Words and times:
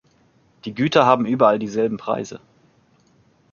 Die 0.65 0.73
Güter 0.73 1.05
haben 1.05 1.27
überall 1.27 1.59
dieselben 1.59 1.97
Preise. 1.97 2.39